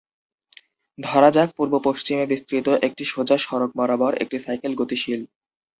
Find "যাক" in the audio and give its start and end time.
1.31-1.49